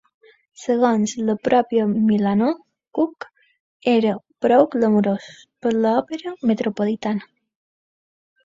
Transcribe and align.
Segons 0.59 1.11
la 1.27 1.35
pròpia 1.47 1.83
Milanov, 1.91 2.63
"Kunc" 2.99 3.27
no 3.33 3.45
era 3.93 4.15
prou 4.47 4.67
"glamurós" 4.77 5.29
per 5.67 5.75
a 5.77 5.77
l'Òpera 5.85 6.37
Metropolitana. 6.53 7.31